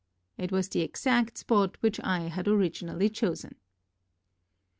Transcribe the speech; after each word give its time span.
It 0.35 0.51
was 0.51 0.67
the 0.67 0.79
exact 0.81 1.37
spot 1.37 1.77
which 1.83 1.99
I 1.99 2.21
had 2.21 2.47
originally 2.47 3.07
chosen. 3.07 3.53